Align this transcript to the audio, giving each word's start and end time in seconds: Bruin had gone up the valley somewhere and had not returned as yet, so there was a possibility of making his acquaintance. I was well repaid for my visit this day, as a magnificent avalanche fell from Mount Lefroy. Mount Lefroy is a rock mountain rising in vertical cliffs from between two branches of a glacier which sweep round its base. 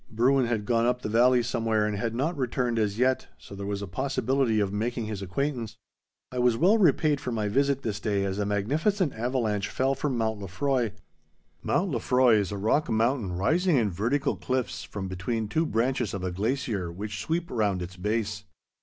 Bruin 0.09 0.47
had 0.47 0.65
gone 0.65 0.87
up 0.87 1.03
the 1.03 1.09
valley 1.09 1.43
somewhere 1.43 1.85
and 1.85 1.95
had 1.95 2.15
not 2.15 2.35
returned 2.35 2.79
as 2.79 2.97
yet, 2.97 3.27
so 3.37 3.53
there 3.53 3.67
was 3.67 3.83
a 3.83 3.87
possibility 3.87 4.59
of 4.59 4.73
making 4.73 5.05
his 5.05 5.21
acquaintance. 5.21 5.77
I 6.31 6.39
was 6.39 6.57
well 6.57 6.79
repaid 6.79 7.21
for 7.21 7.31
my 7.31 7.47
visit 7.47 7.83
this 7.83 7.99
day, 7.99 8.25
as 8.25 8.39
a 8.39 8.45
magnificent 8.47 9.13
avalanche 9.13 9.69
fell 9.69 9.93
from 9.93 10.17
Mount 10.17 10.39
Lefroy. 10.39 10.93
Mount 11.61 11.91
Lefroy 11.91 12.37
is 12.37 12.51
a 12.51 12.57
rock 12.57 12.89
mountain 12.89 13.33
rising 13.33 13.77
in 13.77 13.91
vertical 13.91 14.35
cliffs 14.35 14.83
from 14.83 15.07
between 15.07 15.47
two 15.47 15.67
branches 15.67 16.15
of 16.15 16.23
a 16.23 16.31
glacier 16.31 16.91
which 16.91 17.21
sweep 17.21 17.51
round 17.51 17.83
its 17.83 17.95
base. 17.95 18.45